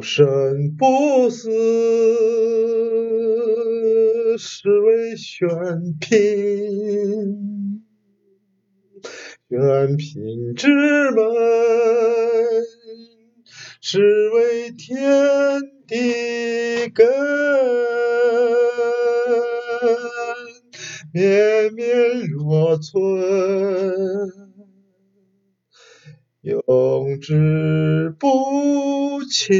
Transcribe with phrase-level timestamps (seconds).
[0.00, 1.50] 生不死，
[4.38, 5.48] 是为玄
[6.00, 6.16] 牝。
[9.48, 9.58] 玄
[9.96, 10.68] 牝之
[11.10, 11.24] 门，
[13.80, 13.98] 是
[14.30, 17.06] 为天地根。
[21.14, 24.47] 绵绵若存，
[26.42, 28.28] 永志不
[29.24, 29.52] 弃。